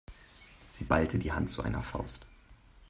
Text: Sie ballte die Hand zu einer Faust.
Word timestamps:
Sie 0.67 0.83
ballte 0.83 1.19
die 1.19 1.31
Hand 1.31 1.51
zu 1.51 1.61
einer 1.61 1.83
Faust. 1.83 2.25